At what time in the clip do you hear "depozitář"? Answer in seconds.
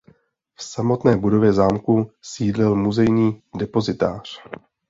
3.55-4.41